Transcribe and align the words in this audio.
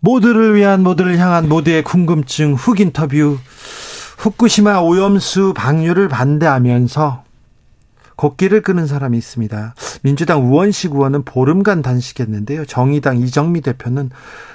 모두를 0.00 0.54
위한 0.54 0.82
모두를 0.82 1.18
향한 1.18 1.48
모두의 1.48 1.84
궁금증 1.84 2.54
훅 2.54 2.80
인터뷰 2.80 3.38
후쿠시마 4.18 4.80
오염수 4.80 5.54
방류를 5.54 6.08
반대하면서 6.08 7.24
곡기를 8.16 8.60
끄는 8.60 8.86
사람이 8.86 9.16
있습니다. 9.16 9.74
민주당 10.02 10.46
우원식 10.46 10.92
의원은 10.92 11.24
보름간 11.24 11.80
단식했는데요. 11.80 12.66
정의당 12.66 13.16
이정미 13.18 13.62
대표는 13.62 14.10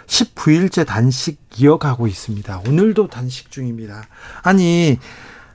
19일째 0.05 0.86
단식 0.86 1.39
이어가고 1.58 2.05
있습니다. 2.05 2.62
오늘도 2.67 3.08
단식 3.08 3.50
중입니다. 3.50 4.03
아니 4.44 5.00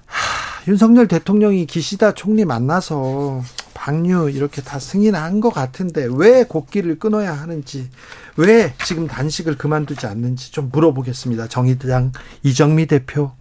하, 0.07 0.65
윤석열 0.67 1.07
대통령이 1.07 1.67
기시다 1.67 2.13
총리 2.13 2.45
만나서 2.45 3.43
방류 3.81 4.31
이렇게 4.31 4.61
다 4.61 4.79
승인한 4.79 5.41
것 5.41 5.55
같은데 5.55 6.07
왜 6.15 6.45
곡기를 6.45 6.99
끊어야 6.99 7.33
하는지 7.33 7.89
왜 8.37 8.75
지금 8.85 9.07
단식을 9.07 9.57
그만두지 9.57 10.07
않는지 10.07 10.53
좀 10.53 10.69
물어보겠습니다. 10.71 11.49
정의당 11.49 12.13
이정미 12.43 12.85
대표. 12.85 13.33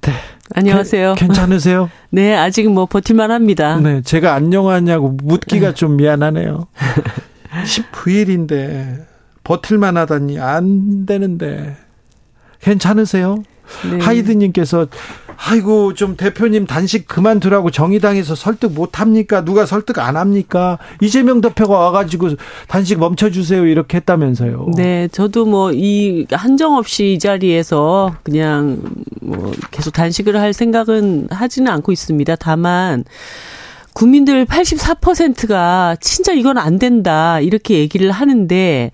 네. 0.00 0.12
안녕하세요. 0.52 1.14
게, 1.14 1.26
괜찮으세요? 1.26 1.90
네, 2.10 2.34
아직 2.34 2.68
뭐 2.68 2.86
버틸만 2.86 3.30
합니다. 3.30 3.78
네, 3.78 4.02
제가 4.02 4.34
안녕하냐고 4.34 5.10
묻기가 5.22 5.74
좀 5.74 5.96
미안하네요. 5.96 6.66
19일인데 7.64 9.04
버틸만 9.44 9.96
하다니 9.96 10.40
안 10.40 11.06
되는데 11.06 11.76
괜찮으세요? 12.60 13.44
네. 13.88 13.98
하이드님께서 14.00 14.88
아이고 15.36 15.94
좀 15.94 16.16
대표님 16.16 16.66
단식 16.66 17.06
그만두라고 17.06 17.70
정의당에서 17.70 18.34
설득 18.34 18.72
못 18.72 19.00
합니까? 19.00 19.44
누가 19.44 19.66
설득 19.66 19.98
안 19.98 20.16
합니까? 20.16 20.78
이재명 21.02 21.40
대표가 21.40 21.78
와가지고 21.78 22.30
단식 22.68 22.98
멈춰주세요 22.98 23.66
이렇게 23.66 23.98
했다면서요. 23.98 24.70
네, 24.76 25.08
저도 25.08 25.44
뭐 25.44 25.64
이 25.74 26.26
한정 26.30 26.76
없이 26.76 27.14
이 27.14 27.18
자리에서 27.18 28.14
그냥 28.22 28.80
뭐 29.20 29.52
계속 29.70 29.92
단식을 29.92 30.40
할 30.40 30.52
생각은 30.52 31.28
하지는 31.30 31.70
않고 31.72 31.92
있습니다. 31.92 32.36
다만 32.36 33.04
국민들 33.92 34.44
84%가 34.46 35.96
진짜 36.00 36.32
이건 36.32 36.58
안 36.58 36.78
된다 36.78 37.40
이렇게 37.40 37.78
얘기를 37.78 38.10
하는데. 38.10 38.90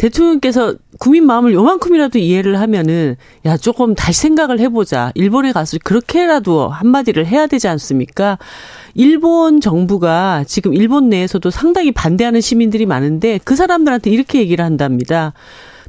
대통령께서 0.00 0.76
국민 0.98 1.26
마음을 1.26 1.52
요만큼이라도 1.52 2.18
이해를 2.18 2.58
하면은 2.58 3.16
야 3.44 3.58
조금 3.58 3.94
다시 3.94 4.22
생각을 4.22 4.58
해보자. 4.58 5.12
일본에 5.14 5.52
가서 5.52 5.76
그렇게라도 5.84 6.68
한마디를 6.68 7.26
해야 7.26 7.46
되지 7.46 7.68
않습니까? 7.68 8.38
일본 8.94 9.60
정부가 9.60 10.44
지금 10.46 10.72
일본 10.72 11.10
내에서도 11.10 11.50
상당히 11.50 11.92
반대하는 11.92 12.40
시민들이 12.40 12.86
많은데 12.86 13.38
그 13.44 13.56
사람들한테 13.56 14.10
이렇게 14.10 14.38
얘기를 14.38 14.64
한답니다. 14.64 15.34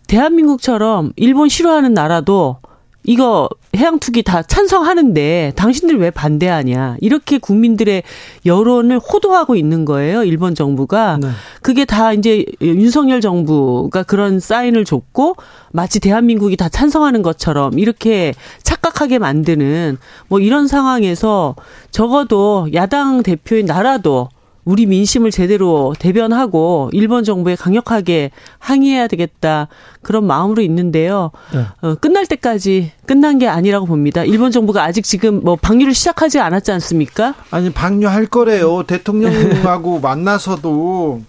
대한민국처럼 0.07 1.13
일본 1.15 1.47
싫어하는 1.47 1.93
나라도 1.93 2.57
이거 3.03 3.49
해양 3.75 3.99
투기 3.99 4.21
다 4.21 4.43
찬성하는데 4.43 5.53
당신들 5.55 5.97
왜 5.97 6.11
반대하냐 6.11 6.97
이렇게 7.01 7.37
국민들의 7.39 8.03
여론을 8.45 8.99
호도하고 8.99 9.55
있는 9.55 9.85
거예요 9.85 10.23
일본 10.23 10.53
정부가 10.53 11.17
네. 11.21 11.29
그게 11.61 11.85
다 11.85 12.13
이제 12.13 12.45
윤석열 12.61 13.21
정부가 13.21 14.03
그런 14.03 14.39
사인을 14.39 14.85
줬고 14.85 15.35
마치 15.71 15.99
대한민국이 15.99 16.57
다 16.57 16.69
찬성하는 16.69 17.21
것처럼 17.21 17.79
이렇게 17.79 18.33
착각하게 18.61 19.19
만드는 19.19 19.97
뭐 20.27 20.39
이런 20.39 20.67
상황에서 20.67 21.55
적어도 21.89 22.67
야당 22.73 23.23
대표인 23.23 23.65
나라도 23.65 24.29
우리 24.63 24.85
민심을 24.85 25.31
제대로 25.31 25.93
대변하고 25.97 26.89
일본 26.93 27.23
정부에 27.23 27.55
강력하게 27.55 28.31
항의해야 28.59 29.07
되겠다 29.07 29.67
그런 30.01 30.25
마음으로 30.25 30.61
있는데요. 30.61 31.31
네. 31.53 31.65
어, 31.81 31.95
끝날 31.95 32.25
때까지 32.25 32.91
끝난 33.05 33.39
게 33.39 33.47
아니라고 33.47 33.85
봅니다. 33.85 34.23
일본 34.23 34.51
정부가 34.51 34.83
아직 34.83 35.03
지금 35.03 35.41
뭐 35.43 35.55
방류를 35.55 35.93
시작하지 35.93 36.39
않았지 36.39 36.71
않습니까? 36.71 37.33
아니 37.49 37.71
방류할 37.71 38.27
거래요. 38.27 38.83
대통령하고 38.83 39.99
만나서도 40.01 41.21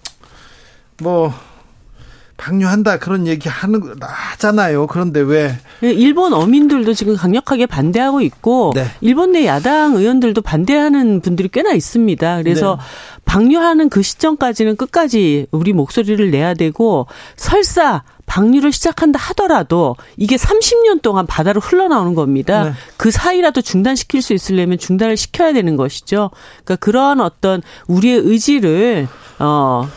뭐 1.01 1.33
방류한다 2.37 2.97
그런 2.99 3.27
얘기 3.27 3.47
하는 3.47 3.81
하잖아요. 4.01 4.87
그런데 4.87 5.21
왜 5.21 5.57
예, 5.83 5.91
일본 5.91 6.33
어민들도 6.33 6.93
지금 6.93 7.15
강력하게 7.15 7.67
반대하고 7.67 8.21
있고 8.21 8.73
네. 8.75 8.85
일본 9.01 9.31
내 9.31 9.45
야당 9.45 9.95
의원들도 9.95 10.41
반대하는 10.41 11.21
분들이 11.21 11.47
꽤나 11.47 11.73
있습니다. 11.73 12.37
그래서 12.37 12.77
네. 12.79 12.83
방류하는 13.25 13.89
그 13.89 14.01
시점까지는 14.01 14.75
끝까지 14.75 15.47
우리 15.51 15.73
목소리를 15.73 16.29
내야 16.31 16.53
되고 16.53 17.07
설사 17.35 18.03
방류를 18.25 18.71
시작한다 18.71 19.19
하더라도 19.19 19.95
이게 20.17 20.35
30년 20.35 21.01
동안 21.01 21.25
바다로 21.25 21.59
흘러나오는 21.59 22.15
겁니다. 22.15 22.65
네. 22.65 22.71
그 22.97 23.11
사이라도 23.11 23.61
중단시킬 23.61 24.21
수 24.21 24.33
있으려면 24.33 24.77
중단을 24.77 25.17
시켜야 25.17 25.53
되는 25.53 25.75
것이죠. 25.75 26.31
그러니까 26.63 26.75
그러한 26.77 27.19
어떤 27.19 27.61
우리의 27.87 28.19
의지를 28.19 29.07
어 29.39 29.87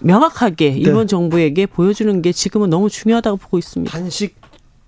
명확하게 0.00 0.70
네. 0.70 0.76
일본 0.78 1.02
네. 1.02 1.06
정부에게 1.06 1.66
보여주는 1.66 2.22
게 2.22 2.32
지금은 2.32 2.70
너무 2.70 2.88
중요하다고 2.88 3.36
보고 3.38 3.58
있습니다. 3.58 3.90
단식 3.90 4.36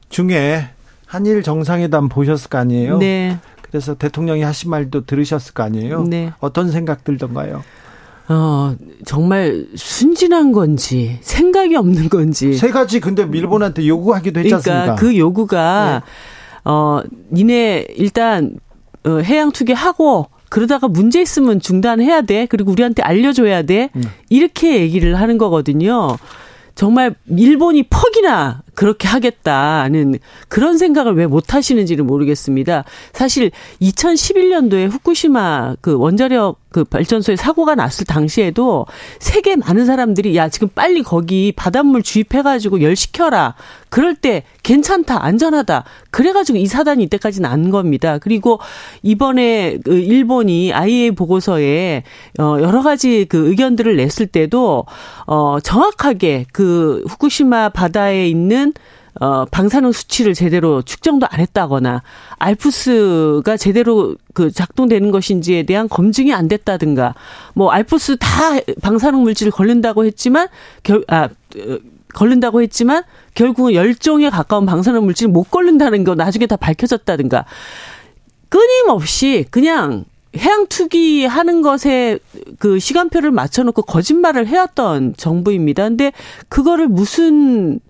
중에 0.08 0.70
한일 1.06 1.42
정상회담 1.42 2.08
보셨을 2.08 2.50
거 2.50 2.58
아니에요? 2.58 2.98
네. 2.98 3.38
그래서 3.70 3.94
대통령이 3.94 4.42
하신 4.42 4.70
말도 4.70 5.06
들으셨을 5.06 5.54
거 5.54 5.62
아니에요? 5.62 6.04
네. 6.04 6.32
어떤 6.40 6.70
생각 6.70 7.04
들던가요? 7.04 7.62
어, 8.28 8.74
정말 9.04 9.66
순진한 9.76 10.52
건지, 10.52 11.18
생각이 11.20 11.76
없는 11.76 12.08
건지. 12.08 12.54
세 12.54 12.70
가지 12.70 12.98
근데 13.00 13.22
일본한테 13.22 13.86
요구하기도 13.86 14.40
했지 14.40 14.50
그러니까 14.50 14.72
않습니까? 14.72 14.94
그 14.96 15.16
요구가, 15.16 16.02
네. 16.04 16.70
어, 16.70 17.02
니네 17.32 17.86
일단, 17.96 18.56
어, 19.04 19.18
해양 19.18 19.52
투기하고, 19.52 20.26
그러다가 20.48 20.88
문제 20.88 21.20
있으면 21.20 21.60
중단해야 21.60 22.22
돼. 22.22 22.46
그리고 22.46 22.70
우리한테 22.70 23.02
알려줘야 23.02 23.62
돼. 23.62 23.90
음. 23.96 24.02
이렇게 24.28 24.80
얘기를 24.80 25.16
하는 25.20 25.38
거거든요. 25.38 26.16
정말 26.74 27.14
일본이 27.28 27.82
퍽이나 27.84 28.62
그렇게 28.76 29.08
하겠다는 29.08 30.18
그런 30.48 30.78
생각을 30.78 31.14
왜 31.14 31.26
못 31.26 31.54
하시는지는 31.54 32.06
모르겠습니다. 32.06 32.84
사실 33.12 33.50
2011년도에 33.82 34.88
후쿠시마 34.90 35.76
그 35.80 35.96
원자력 35.98 36.60
그 36.70 36.84
발전소에 36.84 37.36
사고가 37.36 37.74
났을 37.74 38.04
당시에도 38.04 38.86
세계 39.18 39.56
많은 39.56 39.86
사람들이 39.86 40.36
야 40.36 40.48
지금 40.48 40.68
빨리 40.74 41.02
거기 41.02 41.52
바닷물 41.52 42.02
주입해 42.02 42.42
가지고 42.42 42.82
열 42.82 42.94
시켜라. 42.96 43.54
그럴 43.88 44.14
때 44.14 44.42
괜찮다 44.62 45.24
안전하다. 45.24 45.84
그래 46.10 46.32
가지고 46.32 46.58
이 46.58 46.66
사단이 46.66 47.02
이때까지 47.04 47.40
난 47.40 47.70
겁니다. 47.70 48.18
그리고 48.18 48.60
이번에 49.02 49.78
그 49.84 49.94
일본이 49.94 50.72
IEA 50.72 51.12
보고서에 51.12 52.02
어 52.38 52.58
여러 52.60 52.82
가지 52.82 53.24
그 53.28 53.48
의견들을 53.48 53.96
냈을 53.96 54.26
때도 54.26 54.84
어 55.26 55.58
정확하게 55.62 56.46
그 56.52 57.02
후쿠시마 57.08 57.70
바다에 57.70 58.28
있는 58.28 58.65
어, 59.18 59.46
방사능 59.46 59.92
수치를 59.92 60.34
제대로 60.34 60.82
측정도 60.82 61.26
안 61.30 61.40
했다거나, 61.40 62.02
알프스가 62.38 63.56
제대로 63.56 64.16
그 64.34 64.50
작동되는 64.50 65.10
것인지에 65.10 65.62
대한 65.62 65.88
검증이 65.88 66.34
안 66.34 66.48
됐다든가, 66.48 67.14
뭐, 67.54 67.70
알프스 67.70 68.18
다 68.18 68.28
방사능 68.82 69.22
물질을 69.22 69.52
걸린다고 69.52 70.04
했지만, 70.04 70.48
결, 70.82 71.02
아, 71.08 71.24
어, 71.24 71.78
걸린다고 72.14 72.60
했지만, 72.62 73.04
결국은 73.34 73.72
열종에 73.72 74.28
가까운 74.28 74.66
방사능 74.66 75.04
물질을 75.04 75.32
못 75.32 75.44
걸린다는 75.50 76.04
거 76.04 76.14
나중에 76.14 76.46
다 76.46 76.56
밝혀졌다든가, 76.56 77.46
끊임없이 78.50 79.46
그냥 79.50 80.04
해양 80.36 80.66
투기 80.66 81.24
하는 81.24 81.62
것에 81.62 82.18
그 82.58 82.78
시간표를 82.78 83.30
맞춰놓고 83.30 83.82
거짓말을 83.82 84.46
해왔던 84.46 85.14
정부입니다. 85.16 85.84
근데 85.84 86.12
그거를 86.48 86.88
무슨 86.88 87.80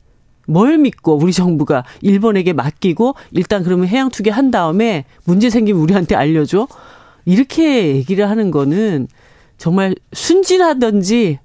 뭘 0.47 0.79
믿고 0.79 1.17
우리 1.17 1.33
정부가 1.33 1.85
일본에게 2.01 2.53
맡기고 2.53 3.15
일단 3.33 3.63
그러면 3.63 3.89
해양 3.89 4.09
투기 4.09 4.31
한 4.31 4.51
다음에 4.51 5.05
문제 5.25 5.51
생기면 5.51 5.83
우리한테 5.83 6.15
알려줘? 6.15 6.67
이렇게 7.25 7.97
얘기를 7.97 8.29
하는 8.31 8.51
거는 8.51 9.09
정말 9.59 9.95
순진하든지 10.13 11.41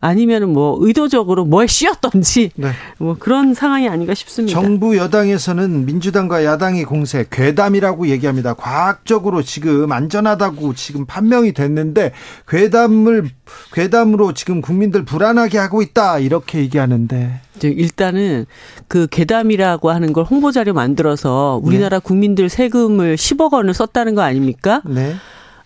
아니면은 0.00 0.48
뭐 0.52 0.78
의도적으로 0.80 1.44
뭐에 1.44 1.66
씌었던지 1.66 2.50
네. 2.56 2.70
뭐 2.98 3.16
그런 3.18 3.52
상황이 3.52 3.88
아닌가 3.88 4.14
싶습니다. 4.14 4.58
정부 4.58 4.96
여당에서는 4.96 5.84
민주당과 5.84 6.44
야당이 6.44 6.84
공세 6.84 7.26
괴담이라고 7.30 8.08
얘기합니다. 8.08 8.54
과학적으로 8.54 9.42
지금 9.42 9.92
안전하다고 9.92 10.74
지금 10.74 11.04
판명이 11.04 11.52
됐는데 11.52 12.12
괴담을 12.48 13.28
괴담으로 13.72 14.32
지금 14.32 14.62
국민들 14.62 15.04
불안하게 15.04 15.58
하고 15.58 15.82
있다 15.82 16.18
이렇게 16.18 16.60
얘기하는데 16.60 17.40
일단은 17.62 18.46
그 18.88 19.06
괴담이라고 19.10 19.90
하는 19.90 20.14
걸 20.14 20.24
홍보 20.24 20.50
자료 20.50 20.72
만들어서 20.72 21.60
우리나라 21.62 21.98
네. 21.98 22.02
국민들 22.02 22.48
세금을 22.48 23.16
10억 23.16 23.52
원을 23.52 23.74
썼다는 23.74 24.14
거 24.14 24.22
아닙니까? 24.22 24.80
네. 24.86 25.14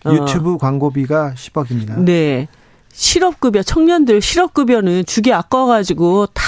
어. 0.03 0.11
유튜브 0.11 0.55
어. 0.55 0.57
광고비가 0.57 1.33
10억입니다. 1.37 1.99
네. 1.99 2.49
실업급여 2.95 3.61
청년들 3.61 4.21
실업급여는 4.21 5.05
주기 5.05 5.33
아까워가지고 5.33 6.27
다 6.27 6.43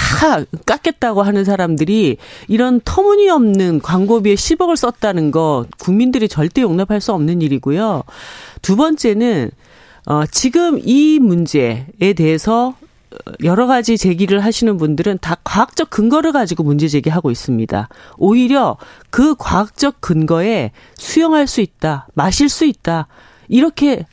깎겠다고 0.64 1.22
하는 1.22 1.44
사람들이 1.44 2.16
이런 2.48 2.80
터무니없는 2.82 3.80
광고비에 3.80 4.34
10억을 4.34 4.76
썼다는 4.76 5.30
거 5.30 5.66
국민들이 5.78 6.26
절대 6.26 6.62
용납할 6.62 7.02
수 7.02 7.12
없는 7.12 7.42
일이고요. 7.42 8.02
두 8.62 8.76
번째는 8.76 9.50
어 10.06 10.24
지금 10.30 10.80
이 10.82 11.18
문제에 11.18 12.14
대해서 12.16 12.74
여러 13.44 13.66
가지 13.66 13.98
제기를 13.98 14.40
하시는 14.40 14.78
분들은 14.78 15.18
다 15.20 15.36
과학적 15.44 15.90
근거를 15.90 16.32
가지고 16.32 16.62
문제 16.62 16.88
제기하고 16.88 17.30
있습니다. 17.30 17.88
오히려 18.16 18.78
그 19.10 19.34
과학적 19.34 20.00
근거에 20.00 20.72
수용할 20.96 21.46
수 21.46 21.60
있다, 21.60 22.08
마실 22.14 22.48
수 22.48 22.64
있다, 22.64 23.06
이렇게 23.48 24.06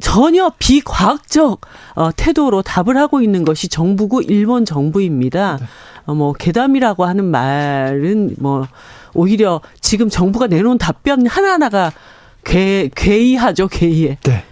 전혀 0.00 0.50
비과학적 0.58 1.60
어, 1.94 2.10
태도로 2.16 2.62
답을 2.62 2.96
하고 2.96 3.20
있는 3.20 3.44
것이 3.44 3.68
정부고 3.68 4.22
일본 4.22 4.64
정부입니다. 4.64 5.58
네. 5.60 5.66
어, 6.06 6.14
뭐 6.14 6.32
괴담이라고 6.32 7.04
하는 7.04 7.24
말은 7.24 8.36
뭐 8.38 8.66
오히려 9.14 9.60
지금 9.80 10.08
정부가 10.08 10.46
내놓은 10.48 10.78
답변 10.78 11.26
하나하나가 11.26 11.92
괴 12.44 12.90
괴이하죠, 12.94 13.68
괴이해. 13.68 14.18
네. 14.22 14.44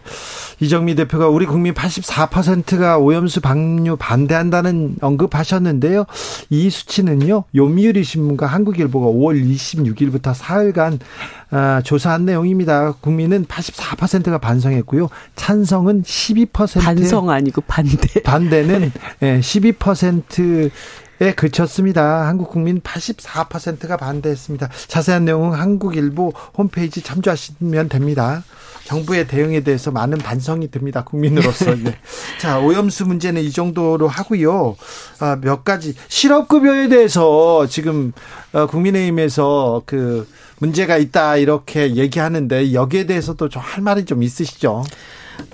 이정미 0.63 0.95
대표가 0.95 1.27
우리 1.27 1.45
국민 1.45 1.75
84%가 1.75 2.97
오염수 2.97 3.41
방류 3.41 3.97
반대한다는 3.97 4.95
언급하셨는데요. 5.01 6.05
이 6.51 6.71
수치는요. 6.71 7.43
요미우리 7.53 8.05
신문과 8.05 8.47
한국일보가 8.47 9.07
5월 9.07 9.45
26일부터 9.45 10.33
사흘간 10.33 11.01
아, 11.51 11.83
조사한 11.85 12.27
내용입니다. 12.27 12.93
국민은 13.01 13.47
84%가 13.47 14.39
반성했고요. 14.39 15.09
찬성은 15.35 16.03
12%. 16.03 16.81
반성 16.81 17.31
아니고 17.31 17.63
반대. 17.63 18.23
반대는 18.23 18.93
12%. 19.21 20.71
에 21.23 21.33
그쳤습니다. 21.35 22.27
한국 22.27 22.51
국민 22.51 22.81
84%가 22.81 23.97
반대했습니다. 23.97 24.69
자세한 24.89 25.25
내용은 25.25 25.57
한국일보 25.57 26.33
홈페이지 26.59 27.01
참조하시면 27.01 27.89
됩니다. 27.89 28.43
정부의 28.87 29.29
대응에 29.29 29.61
대해서 29.61 29.93
많은 29.93 30.19
반성이 30.19 30.69
듭니다. 30.73 31.05
국민으로서. 31.05 31.77
네. 31.77 31.97
자, 32.41 32.59
오염수 32.59 33.07
문제는 33.07 33.41
이 33.41 33.53
정도로 33.53 34.09
하고요. 34.09 34.75
아, 35.21 35.37
몇 35.41 35.63
가지 35.63 35.95
실업급여에 36.09 36.89
대해서 36.89 37.69
지금 37.69 38.13
어, 38.53 38.67
국민의힘에서 38.67 39.83
그 39.87 40.29
문제가 40.59 40.97
있다 40.97 41.37
이렇게 41.37 41.95
얘기하는데 41.95 42.73
여기에 42.73 43.07
대해서도 43.07 43.49
좀 43.49 43.63
할 43.63 43.81
말이 43.81 44.05
좀 44.05 44.25
있으시죠? 44.25 44.83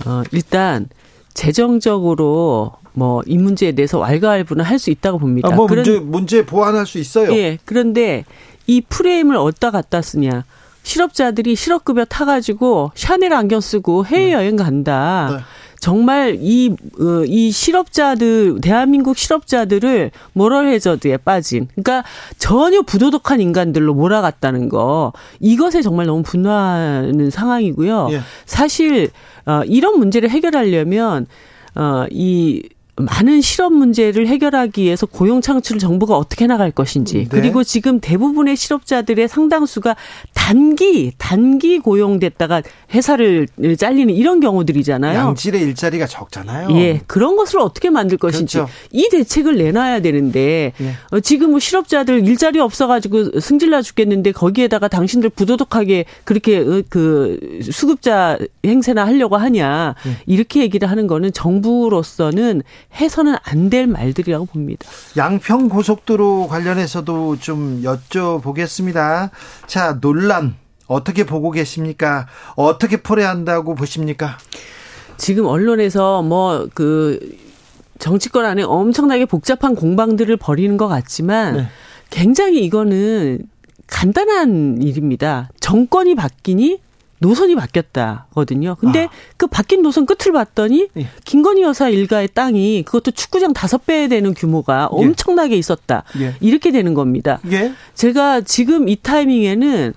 어, 0.06 0.22
일단 0.32 0.88
재정적으로 1.34 2.72
뭐 2.98 3.22
이 3.26 3.38
문제에 3.38 3.72
대해서 3.72 3.98
왈가왈부는 3.98 4.64
할 4.64 4.78
수 4.78 4.90
있다고 4.90 5.18
봅니다. 5.18 5.48
아, 5.50 5.54
뭐 5.56 5.66
문제 5.66 5.98
문제 5.98 6.44
보완할 6.46 6.86
수 6.86 6.98
있어요. 6.98 7.32
예. 7.36 7.58
그런데 7.64 8.24
이 8.66 8.80
프레임을 8.80 9.36
어디다 9.36 9.70
갖다 9.70 10.02
쓰냐? 10.02 10.44
실업자들이 10.82 11.56
실업급여 11.56 12.04
타가지고 12.04 12.92
샤넬 12.94 13.32
안경 13.32 13.60
쓰고 13.60 14.06
해외여행 14.06 14.56
네. 14.56 14.62
간다. 14.62 15.28
네. 15.32 15.38
정말 15.80 16.38
이, 16.40 16.74
어, 17.00 17.24
이 17.26 17.50
실업자들, 17.52 18.60
대한민국 18.60 19.16
실업자들을 19.16 20.10
모럴 20.32 20.66
해저드에 20.68 21.18
빠진, 21.18 21.68
그러니까 21.74 22.02
전혀 22.36 22.82
부도덕한 22.82 23.40
인간들로 23.40 23.94
몰아갔다는 23.94 24.68
거, 24.70 25.12
이것에 25.38 25.82
정말 25.82 26.06
너무 26.06 26.24
분노하는 26.24 27.30
상황이고요. 27.30 28.08
예. 28.10 28.20
사실, 28.44 29.10
어, 29.46 29.62
이런 29.66 29.98
문제를 30.00 30.30
해결하려면, 30.30 31.26
어, 31.76 32.06
이, 32.10 32.62
많은 32.98 33.40
실업 33.40 33.72
문제를 33.72 34.26
해결하기 34.26 34.82
위해서 34.82 35.06
고용 35.06 35.40
창출을 35.40 35.78
정부가 35.78 36.16
어떻게 36.16 36.46
나갈 36.46 36.70
것인지 36.70 37.18
네. 37.18 37.26
그리고 37.30 37.62
지금 37.62 38.00
대부분의 38.00 38.56
실업자들의 38.56 39.28
상당수가 39.28 39.96
단기 40.34 41.12
단기 41.18 41.78
고용됐다가 41.78 42.62
회사를 42.92 43.46
잘리는 43.78 44.12
이런 44.14 44.40
경우들이잖아요. 44.40 45.18
양질의 45.18 45.62
일자리가 45.62 46.06
적잖아요. 46.06 46.70
예, 46.78 47.00
그런 47.06 47.36
것을 47.36 47.60
어떻게 47.60 47.90
만들 47.90 48.18
것인지 48.18 48.58
그렇죠. 48.58 48.72
이 48.90 49.08
대책을 49.10 49.56
내놔야 49.56 50.00
되는데 50.00 50.72
예. 50.80 50.92
어, 51.10 51.20
지금 51.20 51.50
뭐 51.50 51.58
실업자들 51.58 52.26
일자리 52.26 52.58
없어가지고 52.58 53.40
승질나 53.40 53.82
죽겠는데 53.82 54.32
거기에다가 54.32 54.88
당신들 54.88 55.30
부도덕하게 55.30 56.04
그렇게 56.24 56.58
어, 56.58 56.82
그 56.88 57.60
수급자 57.70 58.38
행세나 58.64 59.06
하려고 59.06 59.36
하냐 59.36 59.94
예. 60.06 60.10
이렇게 60.26 60.62
얘기를 60.62 60.90
하는 60.90 61.06
거는 61.06 61.32
정부로서는 61.32 62.62
해서는 62.94 63.36
안 63.44 63.68
될 63.70 63.86
말들이라고 63.86 64.46
봅니다. 64.46 64.86
양평 65.16 65.68
고속도로 65.68 66.48
관련해서도 66.48 67.38
좀 67.38 67.82
여쭤보겠습니다. 67.82 69.30
자, 69.66 69.98
논란 70.00 70.56
어떻게 70.86 71.24
보고 71.24 71.50
계십니까? 71.50 72.26
어떻게 72.56 72.96
풀어야 72.96 73.28
한다고 73.28 73.74
보십니까? 73.74 74.38
지금 75.18 75.44
언론에서 75.46 76.22
뭐그 76.22 77.36
정치권 77.98 78.44
안에 78.46 78.62
엄청나게 78.62 79.26
복잡한 79.26 79.74
공방들을 79.74 80.34
벌이는 80.36 80.76
것 80.76 80.88
같지만 80.88 81.56
네. 81.56 81.66
굉장히 82.10 82.64
이거는 82.64 83.40
간단한 83.86 84.80
일입니다. 84.80 85.50
정권이 85.60 86.14
바뀌니 86.14 86.80
노선이 87.20 87.54
바뀌었다거든요. 87.54 88.76
근데 88.80 89.04
아. 89.04 89.08
그 89.36 89.46
바뀐 89.46 89.82
노선 89.82 90.06
끝을 90.06 90.32
봤더니 90.32 90.88
예. 90.96 91.06
김건희 91.24 91.62
여사 91.62 91.88
일가의 91.88 92.28
땅이 92.34 92.84
그것도 92.84 93.10
축구장 93.12 93.52
다섯 93.52 93.84
배 93.86 94.08
되는 94.08 94.34
규모가 94.34 94.90
예. 94.92 94.96
엄청나게 95.04 95.56
있었다. 95.56 96.04
예. 96.20 96.34
이렇게 96.40 96.70
되는 96.70 96.94
겁니다. 96.94 97.40
예. 97.50 97.72
제가 97.94 98.42
지금 98.42 98.88
이 98.88 98.96
타이밍에는 98.96 99.94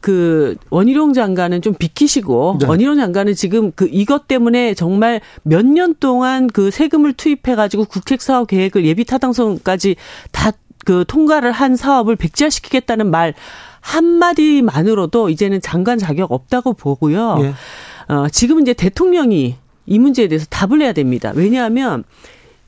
그 0.00 0.56
원희룡 0.70 1.12
장관은 1.12 1.60
좀 1.60 1.74
비키시고 1.74 2.58
네. 2.60 2.66
원희룡 2.66 2.96
장관은 2.96 3.34
지금 3.34 3.70
그 3.72 3.86
이것 3.90 4.28
때문에 4.28 4.72
정말 4.74 5.20
몇 5.42 5.66
년 5.66 5.94
동안 6.00 6.46
그 6.46 6.70
세금을 6.70 7.12
투입해 7.12 7.54
가지고 7.54 7.84
국책 7.84 8.22
사업 8.22 8.48
계획을 8.48 8.86
예비 8.86 9.04
타당성까지 9.04 9.96
다 10.32 10.52
그 10.86 11.04
통과를 11.06 11.52
한 11.52 11.76
사업을 11.76 12.16
백지화시키겠다는 12.16 13.10
말 13.10 13.34
한마디만으로도 13.80 15.28
이제는 15.30 15.60
장관 15.60 15.98
자격 15.98 16.32
없다고 16.32 16.74
보고요. 16.74 17.38
예. 17.42 17.54
어, 18.12 18.28
지금 18.30 18.60
이제 18.60 18.72
대통령이 18.72 19.56
이 19.86 19.98
문제에 19.98 20.28
대해서 20.28 20.46
답을 20.50 20.82
해야 20.82 20.92
됩니다. 20.92 21.32
왜냐하면 21.34 22.04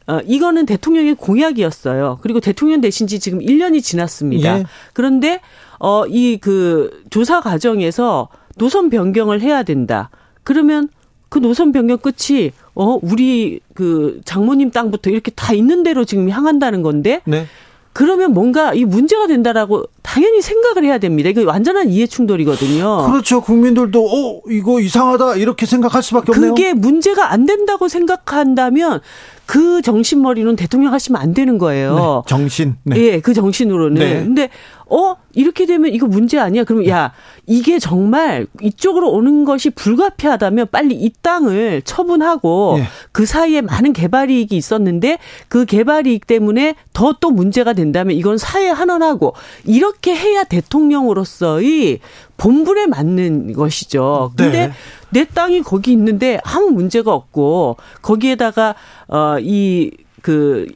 어, 0.07 0.19
이거는 0.25 0.67
대통령의 0.67 1.15
공약이었어요. 1.15 2.19
그리고 2.23 2.41
대통령 2.41 2.81
되신 2.81 3.07
지 3.07 3.21
지금 3.21 3.39
1년이 3.39 3.83
지났습니다. 3.83 4.59
예. 4.59 4.65
그런데, 4.95 5.41
어, 5.79 6.05
이 6.09 6.39
그 6.41 7.05
조사 7.11 7.41
과정에서 7.41 8.29
노선 8.59 8.91
변경을 8.91 9.41
해야 9.41 9.63
된다. 9.63 10.11
그러면 10.43 10.89
그 11.29 11.39
노선 11.39 11.71
변경 11.73 11.99
끝이, 11.99 12.51
어, 12.75 12.99
우리 13.01 13.61
그 13.75 14.21
장모님 14.25 14.71
땅부터 14.73 15.11
이렇게 15.11 15.31
다 15.31 15.55
있는 15.55 15.83
대로 15.85 16.05
지금 16.05 16.29
향한다는 16.29 16.83
건데, 16.83 17.21
네. 17.25 17.47
그러면 17.93 18.33
뭔가 18.33 18.73
이 18.73 18.85
문제가 18.85 19.27
된다라고 19.27 19.85
당연히 20.03 20.41
생각을 20.41 20.85
해야 20.85 20.99
됩니다. 20.99 21.29
이거 21.29 21.45
완전한 21.45 21.89
이해 21.91 22.07
충돌이거든요. 22.07 23.07
그렇죠. 23.07 23.41
국민들도 23.43 24.01
어 24.05 24.41
이거 24.51 24.81
이상하다 24.81 25.37
이렇게 25.37 25.67
생각할 25.67 26.03
수밖에 26.03 26.33
없네요. 26.33 26.55
그게 26.55 26.73
문제가 26.73 27.33
안 27.33 27.45
된다고 27.45 27.89
생각한다면 27.89 29.01
그 29.45 29.83
정신머리는 29.83 30.57
대통령 30.57 30.93
하시면 30.95 31.21
안 31.21 31.35
되는 31.35 31.59
거예요. 31.59 32.23
네, 32.27 32.31
정신. 32.31 32.77
네. 32.85 32.97
예, 32.99 33.21
그 33.21 33.35
정신으로는. 33.35 33.99
네. 33.99 34.25
근데 34.25 34.49
어 34.95 35.17
이렇게 35.33 35.65
되면 35.65 35.93
이거 35.93 36.07
문제 36.07 36.39
아니야? 36.39 36.65
그러면 36.65 36.87
야 36.89 37.13
이게 37.47 37.79
정말 37.79 38.47
이쪽으로 38.61 39.11
오는 39.11 39.45
것이 39.45 39.71
불가피하다면 39.71 40.69
빨리 40.71 40.95
이 40.95 41.11
땅을 41.23 41.81
처분하고 41.83 42.75
네. 42.79 42.85
그 43.11 43.25
사이에 43.25 43.63
많은 43.63 43.95
개발 43.95 44.31
이익이 44.31 44.55
있었는데 44.57 45.19
그 45.49 45.65
개발 45.65 46.07
이익 46.07 46.27
때문에 46.27 46.75
더 46.93 47.13
또 47.23 47.31
문제가 47.31 47.73
된다면 47.73 48.17
이건 48.17 48.37
사회 48.37 48.69
환원하고 48.69 49.35
이렇게 49.65 50.15
해야 50.15 50.45
대통령으로서의 50.45 52.01
본분에 52.37 52.87
맞는 52.89 53.53
것이죠. 53.53 54.33
근데 54.37 54.67
네. 54.67 54.73
내 55.11 55.25
땅이 55.25 55.63
거기 55.63 55.93
있는데 55.93 56.41
아무 56.43 56.71
문제가 56.71 57.15
없고 57.15 57.77
거기에다가 58.03 58.75
어이그 59.07 60.67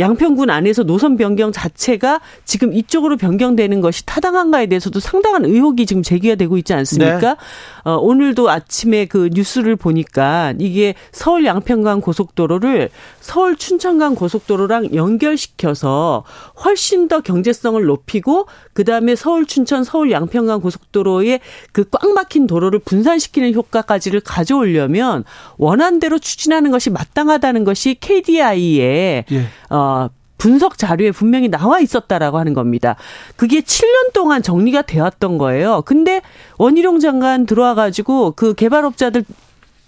양평군 0.00 0.50
안에서 0.50 0.82
노선 0.84 1.16
변경 1.16 1.52
자체가 1.52 2.20
지금 2.44 2.72
이쪽으로 2.72 3.16
변경되는 3.16 3.80
것이 3.80 4.06
타당한가에 4.06 4.66
대해서도 4.66 5.00
상당한 5.00 5.44
의혹이 5.44 5.86
지금 5.86 6.02
제기가 6.02 6.36
되고 6.36 6.56
있지 6.56 6.72
않습니까? 6.72 7.20
네. 7.20 7.36
어, 7.84 7.96
오늘도 7.96 8.48
아침에 8.50 9.04
그 9.04 9.28
뉴스를 9.32 9.76
보니까 9.76 10.54
이게 10.58 10.94
서울 11.12 11.44
양평간 11.44 12.00
고속도로를 12.00 12.88
서울 13.20 13.56
춘천간 13.56 14.14
고속도로랑 14.14 14.94
연결시켜서 14.94 16.24
훨씬 16.64 17.08
더 17.08 17.20
경제성을 17.20 17.82
높이고 17.84 18.46
그다음에 18.72 19.14
서울 19.14 19.44
춘천 19.46 19.84
서울 19.84 20.10
양평간 20.10 20.60
고속도로의 20.62 21.40
그 21.72 21.90
꽉 21.90 22.12
막힌 22.12 22.46
도로를 22.46 22.78
분산시키는 22.78 23.52
효과까지를 23.54 24.20
가져오려면 24.20 25.24
원안대로 25.58 26.18
추진하는 26.18 26.70
것이 26.70 26.88
마땅하다는 26.90 27.64
것이 27.64 27.96
KDI의 28.00 29.24
예. 29.30 29.46
어 29.68 29.89
분석 30.38 30.78
자료에 30.78 31.10
분명히 31.10 31.48
나와 31.48 31.80
있었다라고 31.80 32.38
하는 32.38 32.54
겁니다. 32.54 32.96
그게 33.36 33.60
7년 33.60 34.12
동안 34.14 34.42
정리가 34.42 34.82
되었던 34.82 35.36
거예요. 35.36 35.82
근데 35.84 36.22
원희룡 36.56 36.98
장관 37.00 37.44
들어와 37.46 37.74
가지고 37.74 38.32
그 38.32 38.54
개발업자들 38.54 39.24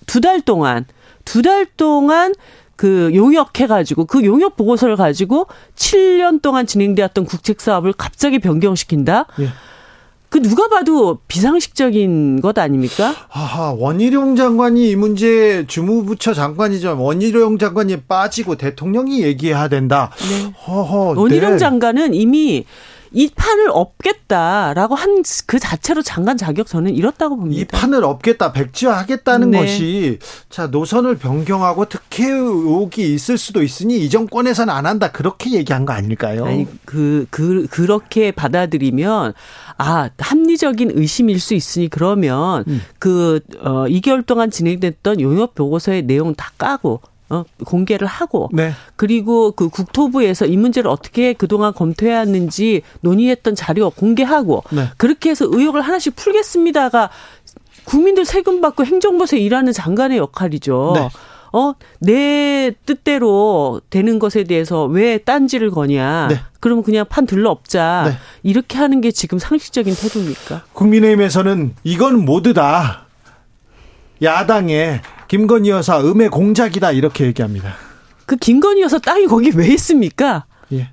두 0.06 0.21
달 0.21 0.40
동안 0.42 0.85
두 1.25 1.40
달 1.42 1.64
동안 1.76 2.35
그 2.76 3.12
용역해가지고 3.14 4.06
그 4.06 4.25
용역 4.25 4.56
보고서를 4.56 4.97
가지고 4.97 5.47
7년 5.76 6.42
동안 6.42 6.66
진행되었던 6.66 7.25
국책 7.25 7.61
사업을 7.61 7.92
갑자기 7.92 8.38
변경시킨다. 8.38 9.26
예. 9.40 9.49
그 10.33 10.41
누가 10.41 10.67
봐도 10.67 11.19
비상식적인 11.29 12.41
것 12.41 12.57
아닙니까? 12.57 13.15
하하, 13.29 13.75
원희룡 13.75 14.35
장관이 14.35 14.89
이 14.89 14.97
문제 14.97 15.67
주무부처 15.67 16.33
장관이죠. 16.33 16.97
원희룡 16.99 17.59
장관이 17.59 17.99
빠지고 18.09 18.55
대통령이 18.55 19.23
얘기해야 19.25 19.69
된다. 19.69 20.11
네. 20.31 20.51
허허, 20.67 21.21
원희룡 21.21 21.51
네. 21.51 21.59
장관은 21.59 22.15
이미 22.15 22.65
이 23.12 23.31
판을 23.35 23.69
업겠다라고 23.71 24.95
한 24.95 25.23
그 25.47 25.59
자체로 25.59 26.02
장관 26.02 26.37
자격 26.37 26.66
저는 26.66 26.95
이렇다고 26.95 27.37
봅니다. 27.37 27.61
이 27.61 27.64
판을 27.64 28.04
업겠다, 28.04 28.52
백지화하겠다는 28.52 29.50
네. 29.52 29.61
것이 29.61 30.19
자 30.50 30.66
노선을 30.66 31.19
변경하고 31.19 31.87
특혜 31.87 32.26
의혹이 32.28 33.14
있을 33.14 33.38
수도 33.38 33.62
있으니 33.62 33.99
이 34.04 34.11
정권에서는 34.11 34.73
안 34.73 34.87
한다 34.87 35.11
그렇게 35.11 35.52
얘기한 35.52 35.85
거 35.85 35.92
아닐까요? 35.92 36.45
아니 36.45 36.66
그, 36.85 37.26
그 37.31 37.66
그렇게 37.71 38.33
받아들이면 38.33 39.35
아 39.78 40.11
합리적인 40.19 40.92
의심일 40.95 41.40
수 41.40 41.54
있으니 41.54 41.88
그러면 41.88 42.64
음. 42.66 42.83
그 42.99 43.40
어, 43.61 43.85
2개월 43.87 44.25
동안 44.25 44.50
진행됐던 44.50 45.21
용역 45.21 45.54
보고서의 45.54 46.02
내용 46.02 46.35
다 46.35 46.50
까고 46.59 47.00
어, 47.33 47.45
공개를 47.65 48.07
하고 48.07 48.51
네. 48.53 48.73
그리고 48.97 49.53
그 49.53 49.71
국토부에서 49.71 50.45
이 50.45 50.57
문제를 50.59 50.91
어떻게 50.91 51.33
그동안 51.33 51.73
검토해왔는지 51.73 52.83
논의했던 53.01 53.55
자료 53.55 53.89
공개하고 53.89 54.62
네. 54.71 54.89
그렇게 54.99 55.31
해서 55.31 55.47
의혹을 55.49 55.81
하나씩 55.81 56.15
풀겠습니다가 56.15 57.09
국민들 57.85 58.27
세금 58.27 58.61
받고 58.61 58.85
행정부에서 58.85 59.37
일하는 59.37 59.73
장관의 59.73 60.19
역할이죠. 60.19 60.93
네. 60.95 61.09
어, 61.55 61.75
내 62.01 62.73
뜻대로 62.87 63.81
되는 63.91 64.19
것에 64.19 64.45
대해서 64.45 64.85
왜 64.85 65.19
딴지를 65.19 65.71
거냐. 65.71 66.29
네. 66.29 66.41
그러면 66.61 66.85
그냥 66.85 67.05
판 67.09 67.27
들러 67.27 67.51
없자. 67.51 68.05
네. 68.07 68.17
이렇게 68.43 68.79
하는 68.79 69.01
게 69.01 69.11
지금 69.11 69.39
상식적인 69.39 69.95
태도입니까? 69.95 70.65
국민의힘에서는 70.73 71.75
이건 71.85 72.25
모두다. 72.25 73.07
야당의 74.23 75.01
김건희 75.33 75.71
여사 75.71 75.99
음의 75.99 76.29
공작이다 76.29 76.93
이렇게 76.93 77.25
얘기합니다. 77.25 77.73
그 78.27 78.37
김건희 78.37 78.83
여사 78.83 78.99
땅이 78.99 79.29
거기 79.29 79.51
왜 79.55 79.67
있습니까? 79.69 80.45
예. 80.75 80.91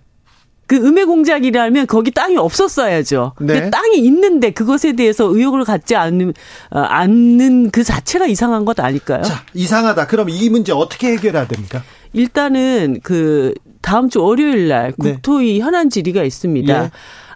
그 0.66 0.78
음의 0.78 1.04
공작이라면 1.04 1.88
거기 1.88 2.12
땅이 2.12 2.38
없었어야죠. 2.38 3.34
네. 3.42 3.70
땅이 3.70 3.98
있는데 3.98 4.52
그것에 4.52 4.94
대해서 4.94 5.26
의혹을 5.26 5.66
갖지 5.66 5.98
않는 5.98 6.34
어, 6.72 6.80
않는 6.80 7.72
그 7.72 7.84
자체가 7.84 8.28
이상한 8.28 8.64
것 8.64 8.80
아닐까요? 8.80 9.24
자, 9.24 9.44
이상하다. 9.54 10.08
그럼 10.08 10.30
이 10.30 10.50
문제 10.50 10.72
어떻게 10.72 11.12
해결해야 11.12 11.46
됩니까? 11.46 11.84
일단은 12.14 13.02
그 13.04 13.54
다음 13.82 14.10
주 14.10 14.24
월요일 14.24 14.70
날 14.70 14.94
네. 15.00 15.16
국토위 15.16 15.58
네. 15.58 15.60
현안 15.60 15.90
질의가 15.90 16.24
있습니다. 16.24 16.84
예. 16.86 16.92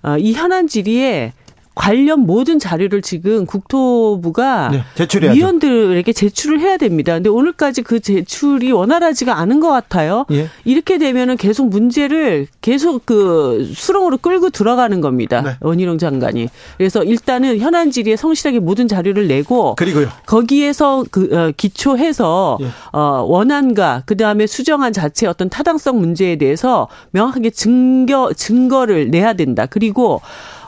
어, 0.07 0.17
이 0.17 0.31
현안 0.31 0.67
질의에 0.67 1.33
관련 1.75 2.21
모든 2.21 2.59
자료를 2.59 3.01
지금 3.01 3.45
국토부가 3.45 4.69
네, 4.69 5.33
위원들에게 5.33 6.13
제출을 6.13 6.59
해야 6.59 6.77
됩니다. 6.77 7.13
근데 7.13 7.29
오늘까지 7.29 7.81
그 7.81 7.99
제출이 7.99 8.71
원활하지가 8.71 9.37
않은 9.39 9.59
것 9.59 9.69
같아요. 9.69 10.25
예. 10.31 10.49
이렇게 10.65 10.99
되면은 10.99 11.37
계속 11.37 11.69
문제를 11.69 12.47
계속 12.61 13.05
그 13.05 13.71
수렁으로 13.73 14.17
끌고 14.17 14.51
들어가는 14.51 15.01
겁니다. 15.01 15.41
네. 15.41 15.55
원희룡 15.61 15.97
장관이. 15.97 16.49
그래서 16.77 17.03
일단은 17.03 17.57
현안 17.59 17.89
질의에 17.89 18.17
성실하게 18.17 18.59
모든 18.59 18.87
자료를 18.87 19.27
내고 19.27 19.73
그리고요. 19.75 20.09
거기에서 20.27 21.03
그 21.09 21.29
어, 21.31 21.51
기초해서 21.57 22.59
예. 22.61 22.67
어 22.91 23.25
원안과 23.27 24.03
그다음에 24.05 24.45
수정안 24.45 24.93
자체 24.93 25.25
어떤 25.25 25.49
타당성 25.49 25.99
문제에 25.99 26.35
대해서 26.35 26.87
명확하게 27.11 27.49
증거 27.49 28.31
증거를 28.33 29.09
내야 29.09 29.33
된다. 29.33 29.65
그리고 29.65 30.21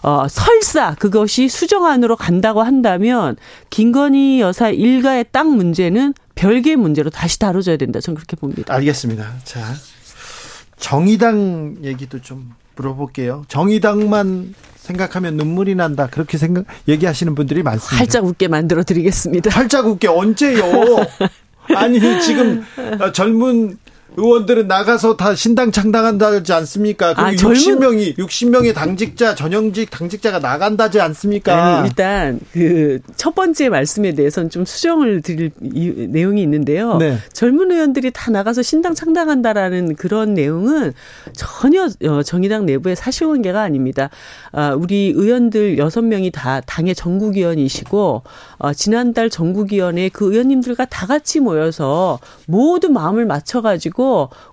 어, 0.06 0.28
설사 0.28 0.94
그것이 0.94 1.50
수정안으로 1.50 2.16
간다고 2.16 2.62
한다면 2.62 3.38
김건희 3.72 4.40
여사 4.40 4.70
일가의 4.70 5.26
땅 5.32 5.56
문제는 5.56 6.14
별개의 6.36 6.76
문제로 6.76 7.10
다시 7.10 7.40
다뤄져야 7.40 7.78
된다. 7.78 8.00
저는 8.00 8.16
그렇게 8.16 8.36
봅니다. 8.36 8.72
알겠습니다. 8.72 9.34
자, 9.44 9.74
정의당 10.78 11.78
얘기도 11.82 12.22
좀 12.22 12.54
물어볼게요. 12.76 13.46
정의당만 13.48 14.54
생각하면 14.76 15.38
눈물이 15.38 15.74
난다. 15.74 16.06
그렇게 16.06 16.38
생각 16.38 16.66
얘기하시는 16.88 17.34
분들이 17.34 17.64
많습니다. 17.64 17.98
활짝 17.98 18.26
웃게 18.26 18.48
만들어 18.48 18.84
드리겠습니다. 18.84 19.50
활짝 19.50 19.88
웃게 19.88 20.08
언제요? 20.08 20.62
아니 21.76 22.00
지금 22.22 22.64
젊은 23.12 23.80
의원들은 24.18 24.68
나가서 24.68 25.18
다 25.18 25.36
신당 25.36 25.72
창당한다지 25.72 26.54
않습니까? 26.54 27.14
아, 27.16 27.32
60명이 27.32 28.18
60명의 28.18 28.74
당직자 28.74 29.36
전형직 29.36 29.90
당직자가 29.90 30.40
나간다지 30.40 31.00
않습니까? 31.02 31.78
아니, 31.80 31.88
일단 31.90 32.40
그 32.52 33.00
첫 33.16 33.34
번째 33.36 33.70
말씀에 33.70 34.14
대해서는 34.14 34.50
좀 34.50 34.66
수정을 34.66 35.22
드릴 35.22 35.52
이, 35.62 36.08
내용이 36.10 36.42
있는데요. 36.44 36.98
네. 36.98 37.18
젊은 37.34 37.72
의원들이 37.72 38.12
다 38.12 38.32
나가서 38.32 38.62
신당 38.62 38.94
창당한다라는 38.94 39.96
그런 39.96 40.34
내용은 40.34 40.94
전혀 41.34 41.88
어, 42.08 42.24
정의당 42.24 42.66
내부의 42.66 42.96
사실관계가 42.96 43.62
아닙니다. 43.62 44.10
아, 44.52 44.74
우리 44.74 45.12
의원들 45.16 45.78
6명이 45.78 46.32
다 46.34 46.62
당의 46.62 46.96
전국위원이시고 46.96 48.24
어, 48.58 48.74
지난달 48.74 49.30
전국위원회 49.30 50.10
그 50.10 50.32
의원님들과 50.32 50.86
다 50.86 51.06
같이 51.06 51.40
모여서 51.40 52.20
모두 52.48 52.90
마음을 52.90 53.26
맞춰가지고 53.26 54.05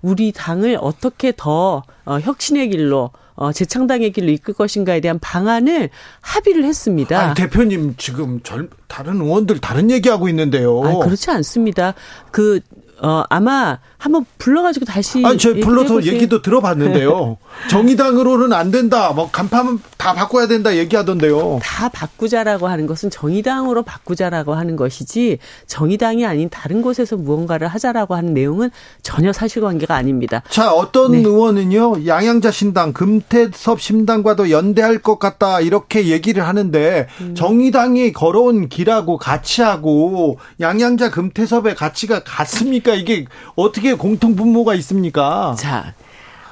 우리 0.03 0.33
당을 0.33 0.79
어떻게 0.81 1.33
더 1.37 1.83
어, 2.05 2.19
혁신의 2.21 2.71
길로 2.71 3.11
어, 3.35 3.53
재창당의 3.53 4.13
길로 4.13 4.31
이끌 4.31 4.55
것인가에 4.55 5.01
대한 5.01 5.19
방안을 5.19 5.91
합의를 6.21 6.65
했습니다. 6.65 7.19
아니, 7.19 7.35
대표님 7.35 7.95
지금 7.97 8.41
절, 8.43 8.69
다른 8.89 9.21
의원들 9.21 9.59
다른 9.59 9.91
얘기하고 9.91 10.29
있는데요. 10.29 10.83
아, 10.85 10.99
그렇지 10.99 11.31
않습니다. 11.31 11.95
그 12.31 12.61
어, 13.05 13.25
아마 13.29 13.79
한번 13.99 14.25
불러가지고 14.39 14.85
다시. 14.87 15.25
아니, 15.25 15.37
제가 15.37 15.61
불러서 15.61 15.95
해보세요. 15.95 16.15
얘기도 16.15 16.41
들어봤는데요. 16.41 17.37
정의당으로는 17.69 18.53
안 18.53 18.71
된다. 18.71 19.13
뭐 19.13 19.29
간판 19.31 19.81
다 19.97 20.13
바꿔야 20.15 20.47
된다 20.47 20.77
얘기하던데요. 20.77 21.59
다 21.63 21.89
바꾸자라고 21.89 22.69
하는 22.69 22.87
것은 22.87 23.11
정의당으로 23.11 23.83
바꾸자라고 23.83 24.55
하는 24.55 24.77
것이지 24.77 25.39
정의당이 25.67 26.25
아닌 26.27 26.49
다른 26.49 26.81
곳에서 26.81 27.17
무언가를 27.17 27.67
하자라고 27.69 28.15
하는 28.15 28.35
내용은 28.35 28.71
전혀 29.03 29.33
사실관계가 29.33 29.95
아닙니다. 29.95 30.43
자, 30.49 30.73
어떤 30.73 31.13
네. 31.13 31.19
의원은요. 31.19 32.07
양양자 32.07 32.53
신당, 32.53 32.93
금태섭 32.93 33.81
신당과도 33.81 34.51
연대할 34.51 34.99
것 34.99 35.19
같다 35.19 35.61
이렇게 35.61 36.07
얘기를 36.07 36.47
하는데 36.47 37.09
음. 37.21 37.35
정의당이 37.35 38.13
걸어온 38.13 38.69
길하고 38.69 39.19
가치하고 39.19 40.39
양양자 40.61 41.11
금태섭의 41.11 41.75
가치가 41.75 42.23
같습니까? 42.23 42.92
그러니까 42.93 42.95
이게 42.95 43.27
어떻게 43.57 43.95
공통 43.95 44.37
분모가 44.37 44.75
있습니까? 44.77 45.55
자, 45.59 45.95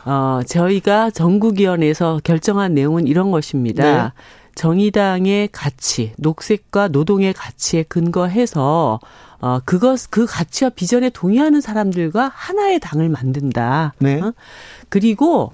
어, 0.04 0.40
저희가 0.46 1.10
전국위원회에서 1.10 2.20
결정한 2.24 2.74
내용은 2.74 3.06
이런 3.06 3.30
것입니다. 3.30 3.84
네. 3.84 4.10
정의당의 4.54 5.48
가치, 5.52 6.12
녹색과 6.18 6.88
노동의 6.88 7.32
가치에 7.32 7.84
근거해서 7.84 9.00
어 9.42 9.58
그것 9.64 10.10
그 10.10 10.26
가치와 10.26 10.70
비전에 10.70 11.08
동의하는 11.08 11.62
사람들과 11.62 12.30
하나의 12.34 12.78
당을 12.78 13.08
만든다. 13.08 13.94
네. 13.98 14.20
어? 14.20 14.34
그리고 14.90 15.52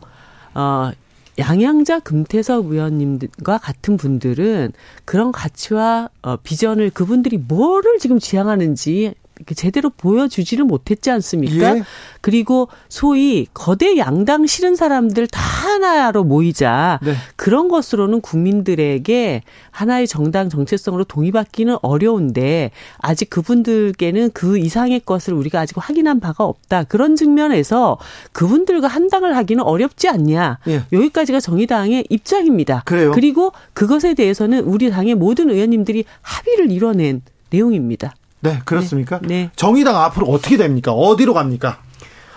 어 0.54 0.90
양양자 1.38 2.00
금태섭 2.00 2.66
의원님과 2.66 3.58
같은 3.58 3.96
분들은 3.96 4.72
그런 5.04 5.30
가치와 5.30 6.08
어, 6.22 6.36
비전을 6.36 6.90
그분들이 6.90 7.36
뭐를 7.36 7.98
지금 7.98 8.18
지향하는지 8.18 9.14
제대로 9.54 9.90
보여주지를 9.90 10.64
못했지 10.64 11.10
않습니까? 11.10 11.76
예. 11.76 11.82
그리고 12.20 12.68
소위 12.88 13.46
거대 13.52 13.98
양당 13.98 14.46
싫은 14.46 14.76
사람들 14.76 15.26
다 15.26 15.40
하나로 15.40 16.24
모이자 16.24 17.00
네. 17.02 17.14
그런 17.36 17.68
것으로는 17.68 18.20
국민들에게 18.20 19.42
하나의 19.70 20.06
정당 20.06 20.48
정체성으로 20.48 21.04
동의받기는 21.04 21.76
어려운데 21.82 22.70
아직 22.98 23.30
그분들께는 23.30 24.30
그 24.32 24.58
이상의 24.58 25.00
것을 25.00 25.34
우리가 25.34 25.60
아직 25.60 25.76
확인한 25.78 26.20
바가 26.20 26.44
없다. 26.44 26.84
그런 26.84 27.16
측면에서 27.16 27.98
그분들과 28.32 28.88
한당을 28.88 29.36
하기는 29.36 29.62
어렵지 29.62 30.08
않냐. 30.08 30.58
예. 30.68 30.82
여기까지가 30.92 31.40
정의당의 31.40 32.06
입장입니다. 32.08 32.82
그래요. 32.86 33.12
그리고 33.12 33.52
그것에 33.74 34.14
대해서는 34.14 34.60
우리 34.60 34.90
당의 34.90 35.14
모든 35.14 35.50
의원님들이 35.50 36.04
합의를 36.22 36.70
이뤄낸 36.70 37.22
내용입니다. 37.50 38.14
네, 38.46 38.60
그렇습니까? 38.64 39.18
네. 39.20 39.28
네. 39.28 39.50
정의당 39.56 39.96
앞으로 39.96 40.26
어떻게 40.26 40.56
됩니까? 40.56 40.92
어디로 40.92 41.34
갑니까? 41.34 41.78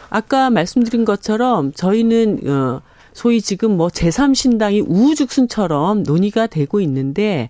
아까 0.09 0.49
말씀드린 0.49 1.05
것처럼 1.05 1.71
저희는 1.73 2.49
어 2.49 2.81
소위 3.13 3.41
지금 3.41 3.75
뭐 3.77 3.89
제3신당이 3.89 4.85
우후죽순처럼 4.87 6.03
논의가 6.03 6.47
되고 6.47 6.79
있는데 6.81 7.49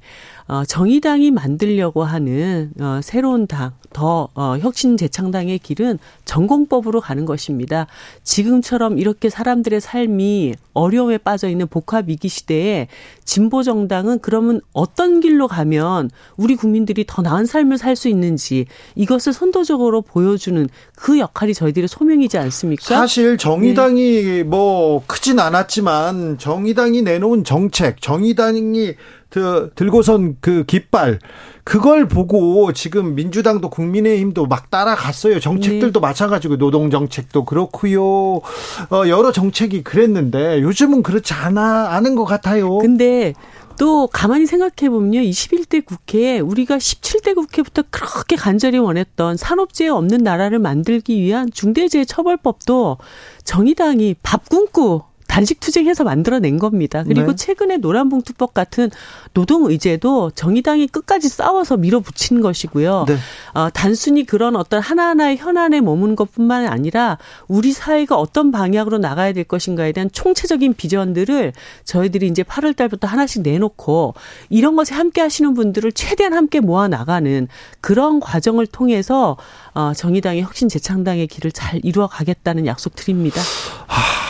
어 0.50 0.66
정의당이 0.66 1.32
만들려고 1.32 2.04
하는 2.04 2.72
어 2.80 3.00
새로운 3.04 3.46
당, 3.46 3.72
더 3.94 4.30
어, 4.34 4.58
혁신 4.60 4.98
재창당의 4.98 5.60
길은 5.60 6.00
전공법으로 6.26 7.02
가는 7.02 7.26
것입니다. 7.26 7.88
지금처럼 8.24 8.98
이렇게 8.98 9.30
사람들의 9.30 9.80
삶이 9.80 10.56
어려움에 10.74 11.20
빠져 11.20 11.50
있는 11.50 11.68
복합 11.68 12.08
위기 12.08 12.30
시대에 12.30 12.88
진보 13.26 13.62
정당은 13.64 14.20
그러면 14.20 14.62
어떤 14.74 15.20
길로 15.20 15.48
가면 15.48 16.10
우리 16.38 16.56
국민들이 16.56 17.06
더 17.08 17.22
나은 17.22 17.46
삶을 17.46 17.78
살 17.78 18.00
수 18.00 18.08
있는지 18.08 18.66
이것을 18.96 19.34
선도적으로 19.34 20.02
보여주는 20.02 20.70
그 20.96 21.20
역할이 21.20 21.54
저희들의 21.54 21.88
소명이지 21.90 22.38
않습니까? 22.38 22.84
사실 22.84 23.38
정의당이 23.38 24.24
네. 24.24 24.44
뭐 24.44 25.04
크진 25.06 25.40
않았지만 25.40 26.38
정의당이 26.38 27.02
내놓은 27.02 27.44
정책, 27.44 28.02
정의당이 28.02 28.94
그 29.30 29.72
들고선 29.76 30.38
그 30.42 30.64
깃발 30.66 31.20
그걸 31.64 32.08
보고 32.08 32.74
지금 32.74 33.14
민주당도 33.14 33.70
국민의힘도 33.70 34.48
막 34.48 34.72
따라갔어요. 34.72 35.40
정책들도 35.40 36.00
네. 36.00 36.08
마찬가지고 36.08 36.58
노동 36.58 36.90
정책도 36.90 37.46
그렇고요. 37.46 38.04
어 38.04 39.08
여러 39.08 39.32
정책이 39.32 39.84
그랬는데 39.84 40.62
요즘은 40.62 41.04
그렇지 41.04 41.34
않아 41.34 41.90
않은 41.92 42.16
것 42.16 42.26
같아요. 42.26 42.80
근데 42.80 43.34
또 43.80 44.08
가만히 44.08 44.46
생각해 44.46 44.90
보면요. 44.90 45.22
21대 45.22 45.86
국회에 45.86 46.40
우리가 46.40 46.78
17대 46.78 47.34
국회부터 47.34 47.84
그렇게 47.90 48.36
간절히 48.36 48.78
원했던 48.78 49.38
산업재해 49.38 49.90
없는 49.90 50.18
나라를 50.18 50.60
만들기 50.60 51.22
위한 51.22 51.50
중대재해 51.52 52.04
처벌법도 52.04 52.98
정의당이 53.46 54.16
밥 54.22 54.50
굶고 54.50 55.06
단식 55.30 55.60
투쟁해서 55.60 56.04
만들어낸 56.04 56.58
겁니다. 56.58 57.04
그리고 57.04 57.28
네. 57.28 57.36
최근에 57.36 57.78
노란봉투법 57.78 58.56
같은 58.56 58.90
노동 59.34 59.70
의제도 59.70 60.32
정의당이 60.32 60.88
끝까지 60.88 61.30
싸워서 61.30 61.78
밀어붙인 61.78 62.42
것이고요. 62.42 63.06
네. 63.08 63.16
어, 63.54 63.70
단순히 63.70 64.26
그런 64.26 64.56
어떤 64.56 64.82
하나하나의 64.82 65.38
현안에 65.38 65.82
머무는 65.82 66.16
것뿐만 66.16 66.66
아니라 66.66 67.20
우리 67.48 67.72
사회가 67.72 68.18
어떤 68.18 68.52
방향으로 68.52 68.98
나가야 68.98 69.34
될 69.34 69.44
것인가에 69.44 69.92
대한 69.92 70.10
총체적인 70.12 70.74
비전들을 70.74 71.54
저희들이 71.86 72.28
이제 72.28 72.42
8월 72.42 72.76
달부터 72.76 73.08
하나씩 73.08 73.44
내놓고 73.44 74.16
이런 74.50 74.76
것에 74.76 74.96
함께 74.96 75.22
하시는 75.22 75.54
분들을 75.54 75.92
최대한 75.92 76.34
함께 76.34 76.60
모아 76.60 76.88
나가는 76.88 77.48
그런 77.82 78.20
과정을 78.20 78.66
통해서 78.66 79.38
어, 79.76 79.94
정의당의 79.94 80.42
혁신 80.42 80.70
재창당의 80.70 81.28
길을 81.28 81.52
잘 81.52 81.80
이루어 81.84 82.08
가겠다는 82.08 82.66
약속 82.66 82.96
드립니다. 82.96 83.40
하... 83.86 84.29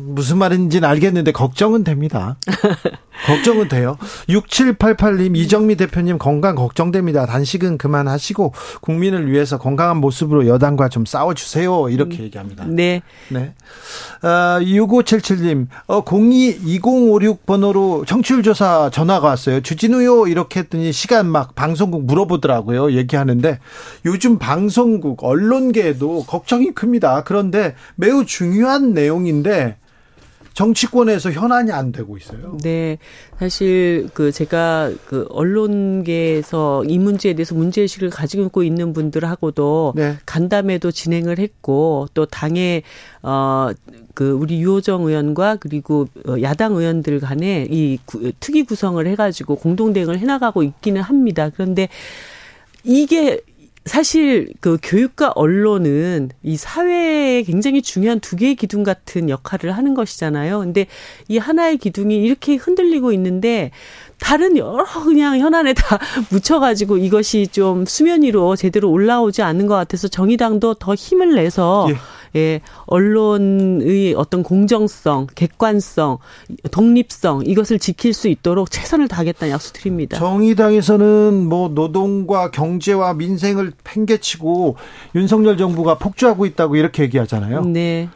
무슨 0.00 0.38
말인지는 0.38 0.88
알겠는데 0.88 1.32
걱정은 1.32 1.84
됩니다. 1.84 2.36
걱정은 3.26 3.68
돼요. 3.68 3.98
6788님, 4.28 5.36
이정미 5.36 5.76
대표님 5.76 6.18
건강 6.18 6.54
걱정됩니다. 6.54 7.26
단식은 7.26 7.76
그만하시고 7.78 8.54
국민을 8.80 9.30
위해서 9.30 9.58
건강한 9.58 9.98
모습으로 9.98 10.46
여당과 10.46 10.88
좀 10.88 11.04
싸워 11.04 11.34
주세요. 11.34 11.88
이렇게 11.90 12.18
음, 12.18 12.24
얘기합니다. 12.24 12.64
네. 12.66 13.02
네. 13.28 13.54
아, 14.22 14.58
6577님, 14.62 15.66
어, 15.86 16.02
022056 16.02 17.44
번호로 17.44 18.04
청취율 18.06 18.42
조사 18.42 18.90
전화가 18.90 19.28
왔어요. 19.28 19.60
주진우요? 19.60 20.26
이렇게 20.26 20.60
했더니 20.60 20.92
시간 20.92 21.26
막 21.26 21.54
방송국 21.54 22.04
물어보더라고요. 22.04 22.92
얘기하는데 22.92 23.58
요즘 24.06 24.38
방송국, 24.38 25.22
언론계에도 25.24 26.24
걱정이 26.24 26.72
큽니다. 26.72 27.24
그런데 27.24 27.74
매우 27.96 28.24
중요한 28.24 28.94
내용인데 28.94 29.76
정치권에서 30.60 31.32
현안이 31.32 31.72
안 31.72 31.90
되고 31.90 32.18
있어요. 32.18 32.58
네. 32.62 32.98
사실 33.38 34.08
그 34.12 34.30
제가 34.30 34.90
그 35.06 35.26
언론계에서 35.30 36.84
이 36.84 36.98
문제에 36.98 37.32
대해서 37.32 37.54
문제의식을 37.54 38.10
가지고 38.10 38.62
있는 38.62 38.92
분들하고도 38.92 39.94
네. 39.96 40.16
간담회도 40.26 40.90
진행을 40.90 41.38
했고 41.38 42.08
또 42.14 42.26
당의 42.26 42.82
어 43.22 43.70
그 44.20 44.32
우리 44.32 44.60
유호정 44.60 45.06
의원과 45.06 45.56
그리고 45.56 46.06
어, 46.28 46.36
야당 46.42 46.74
의원들 46.74 47.20
간에 47.20 47.66
이 47.70 47.98
특위 48.38 48.64
구성을 48.64 49.04
해가지고 49.06 49.56
공동 49.56 49.94
대응을 49.94 50.18
해나가고 50.18 50.62
있기는 50.62 51.00
합니다. 51.00 51.48
그런데 51.48 51.88
이게 52.84 53.40
사실 53.86 54.52
그 54.60 54.76
교육과 54.82 55.32
언론은 55.34 56.30
이 56.42 56.56
사회에 56.56 57.42
굉장히 57.42 57.80
중요한 57.80 58.20
두 58.20 58.36
개의 58.36 58.54
기둥 58.54 58.82
같은 58.82 59.30
역할을 59.30 59.72
하는 59.72 59.94
것이잖아요. 59.94 60.60
근데 60.60 60.86
이 61.28 61.38
하나의 61.38 61.78
기둥이 61.78 62.14
이렇게 62.16 62.56
흔들리고 62.56 63.12
있는데 63.12 63.70
다른 64.20 64.58
여러 64.58 64.84
그냥 64.84 65.38
현안에 65.38 65.72
다 65.72 65.98
묻혀가지고 66.30 66.98
이것이 66.98 67.48
좀 67.48 67.86
수면 67.86 68.22
위로 68.22 68.54
제대로 68.54 68.90
올라오지 68.90 69.40
않는 69.42 69.66
것 69.66 69.74
같아서 69.74 70.08
정의당도 70.08 70.74
더 70.74 70.94
힘을 70.94 71.34
내서 71.34 71.86
예. 71.90 71.96
예, 72.36 72.60
언론의 72.86 74.14
어떤 74.14 74.42
공정성, 74.42 75.26
객관성, 75.34 76.18
독립성 76.70 77.42
이것을 77.46 77.78
지킬 77.78 78.12
수 78.12 78.28
있도록 78.28 78.70
최선을 78.70 79.08
다하겠다는 79.08 79.52
약속드립니다. 79.52 80.18
정의당에서는 80.18 81.48
뭐 81.48 81.68
노동과 81.68 82.50
경제와 82.50 83.14
민생을 83.14 83.72
팽개치고 83.84 84.76
윤석열 85.14 85.56
정부가 85.56 85.98
폭주하고 85.98 86.46
있다고 86.46 86.76
이렇게 86.76 87.02
얘기하잖아요. 87.04 87.62
네. 87.64 88.08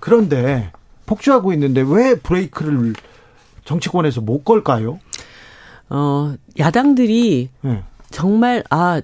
그런데 0.00 0.70
폭주하고 1.06 1.52
있는데 1.52 1.84
왜 1.86 2.14
브레이크를 2.14 2.94
정치권에서 3.64 4.20
못 4.20 4.44
걸까요? 4.44 4.98
어, 5.90 6.34
야당들이 6.58 7.50
네. 7.60 7.82
정말 8.10 8.64
아 8.70 9.00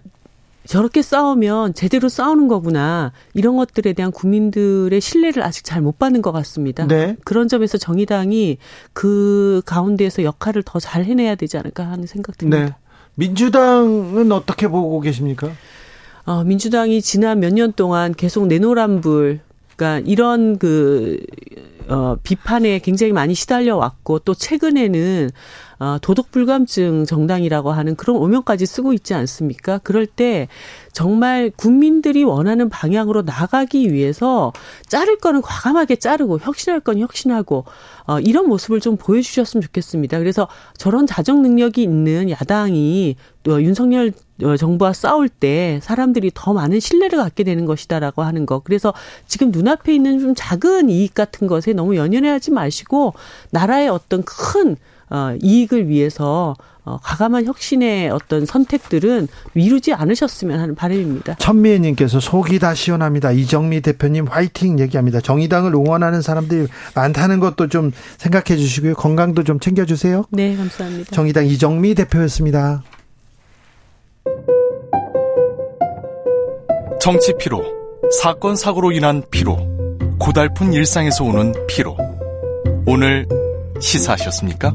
저렇게 0.68 1.00
싸우면 1.00 1.72
제대로 1.72 2.10
싸우는 2.10 2.46
거구나. 2.46 3.12
이런 3.32 3.56
것들에 3.56 3.94
대한 3.94 4.12
국민들의 4.12 5.00
신뢰를 5.00 5.42
아직 5.42 5.64
잘 5.64 5.80
못 5.80 5.98
받는 5.98 6.20
것 6.20 6.30
같습니다. 6.32 6.86
네. 6.86 7.16
그런 7.24 7.48
점에서 7.48 7.78
정의당이 7.78 8.58
그 8.92 9.62
가운데에서 9.64 10.24
역할을 10.24 10.62
더 10.64 10.78
잘 10.78 11.04
해내야 11.04 11.36
되지 11.36 11.56
않을까 11.56 11.84
하는 11.90 12.06
생각 12.06 12.36
듭니다. 12.36 12.64
네. 12.64 12.74
민주당은 13.14 14.30
어떻게 14.30 14.68
보고 14.68 15.00
계십니까? 15.00 15.50
어, 16.26 16.44
민주당이 16.44 17.00
지난 17.00 17.40
몇 17.40 17.52
년 17.54 17.72
동안 17.72 18.12
계속 18.12 18.46
내노란 18.46 19.00
불, 19.00 19.40
그러니까 19.74 20.06
이런 20.06 20.58
그, 20.58 21.18
어, 21.88 22.16
비판에 22.22 22.80
굉장히 22.80 23.12
많이 23.14 23.32
시달려 23.34 23.76
왔고 23.76 24.18
또 24.18 24.34
최근에는 24.34 25.30
어, 25.30 25.67
도덕 26.00 26.30
불감증 26.30 27.04
정당이라고 27.04 27.70
하는 27.70 27.94
그런 27.94 28.16
오명까지 28.16 28.66
쓰고 28.66 28.92
있지 28.92 29.14
않습니까? 29.14 29.78
그럴 29.78 30.06
때 30.06 30.48
정말 30.92 31.52
국민들이 31.54 32.24
원하는 32.24 32.68
방향으로 32.68 33.22
나가기 33.22 33.92
위해서 33.92 34.52
자를 34.86 35.18
거는 35.18 35.42
과감하게 35.42 35.96
자르고 35.96 36.40
혁신할 36.40 36.80
건 36.80 36.98
혁신하고 36.98 37.64
어, 38.06 38.18
이런 38.20 38.48
모습을 38.48 38.80
좀 38.80 38.96
보여주셨으면 38.96 39.62
좋겠습니다. 39.62 40.18
그래서 40.18 40.48
저런 40.76 41.06
자정 41.06 41.42
능력이 41.42 41.82
있는 41.82 42.30
야당이 42.30 43.16
또 43.44 43.62
윤석열 43.62 44.12
어, 44.42 44.56
정부와 44.56 44.92
싸울 44.92 45.28
때 45.28 45.78
사람들이 45.82 46.30
더 46.34 46.52
많은 46.52 46.80
신뢰를 46.80 47.18
갖게 47.18 47.44
되는 47.44 47.64
것이다라고 47.64 48.22
하는 48.22 48.46
것. 48.46 48.64
그래서 48.64 48.92
지금 49.26 49.50
눈앞에 49.50 49.94
있는 49.94 50.18
좀 50.20 50.34
작은 50.36 50.90
이익 50.90 51.14
같은 51.14 51.46
것에 51.46 51.72
너무 51.72 51.96
연연해하지 51.96 52.50
마시고 52.50 53.14
나라의 53.50 53.88
어떤 53.88 54.22
큰 54.24 54.76
어, 55.10 55.34
이익을 55.40 55.88
위해서 55.88 56.54
어, 56.84 56.98
과감한 57.02 57.44
혁신의 57.44 58.08
어떤 58.10 58.46
선택들은 58.46 59.28
미루지 59.52 59.92
않으셨으면 59.92 60.58
하는 60.58 60.74
바람입니다. 60.74 61.34
천미애님께서 61.34 62.18
속이 62.18 62.58
다 62.58 62.74
시원합니다. 62.74 63.32
이정미 63.32 63.82
대표님 63.82 64.26
화이팅 64.26 64.78
얘기합니다. 64.80 65.20
정의당을 65.20 65.74
응원하는 65.74 66.22
사람들이 66.22 66.66
많다는 66.94 67.40
것도 67.40 67.68
좀 67.68 67.92
생각해 68.16 68.58
주시고요. 68.58 68.94
건강도 68.94 69.44
좀 69.44 69.60
챙겨주세요. 69.60 70.24
네, 70.30 70.56
감사합니다. 70.56 71.10
정의당 71.14 71.46
이정미 71.46 71.94
대표였습니다. 71.94 72.82
정치 77.00 77.34
피로, 77.38 77.62
사건 78.22 78.56
사고로 78.56 78.92
인한 78.92 79.22
피로, 79.30 79.58
고달픈 80.18 80.72
일상에서 80.72 81.24
오는 81.24 81.54
피로. 81.66 81.96
오늘 82.86 83.26
시사하셨습니까? 83.80 84.74